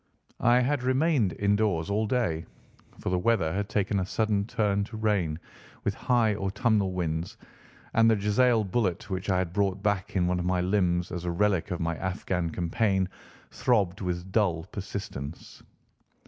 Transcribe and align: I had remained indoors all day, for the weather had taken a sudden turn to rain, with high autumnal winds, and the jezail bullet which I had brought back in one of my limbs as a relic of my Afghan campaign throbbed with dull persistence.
I 0.39 0.61
had 0.61 0.81
remained 0.81 1.33
indoors 1.37 1.91
all 1.91 2.07
day, 2.07 2.47
for 2.97 3.09
the 3.09 3.19
weather 3.19 3.53
had 3.53 3.69
taken 3.69 3.99
a 3.99 4.05
sudden 4.07 4.47
turn 4.47 4.83
to 4.85 4.97
rain, 4.97 5.37
with 5.83 5.93
high 5.93 6.33
autumnal 6.33 6.91
winds, 6.93 7.37
and 7.93 8.09
the 8.09 8.15
jezail 8.15 8.63
bullet 8.63 9.11
which 9.11 9.29
I 9.29 9.37
had 9.37 9.53
brought 9.53 9.83
back 9.83 10.15
in 10.15 10.25
one 10.25 10.39
of 10.39 10.45
my 10.45 10.59
limbs 10.59 11.11
as 11.11 11.23
a 11.25 11.29
relic 11.31 11.69
of 11.69 11.79
my 11.79 11.97
Afghan 11.97 12.49
campaign 12.49 13.09
throbbed 13.51 14.01
with 14.01 14.31
dull 14.31 14.63
persistence. 14.71 15.61